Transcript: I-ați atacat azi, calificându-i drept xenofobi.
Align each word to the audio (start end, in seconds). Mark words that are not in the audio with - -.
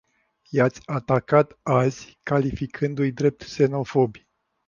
I-ați 0.49 0.81
atacat 0.85 1.59
azi, 1.63 2.19
calificându-i 2.23 3.11
drept 3.11 3.41
xenofobi. 3.43 4.27